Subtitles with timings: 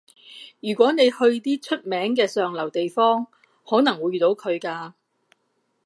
[0.61, 3.27] 如果你去啲出名嘅上流地方，
[3.63, 4.93] 可能會遇到佢㗎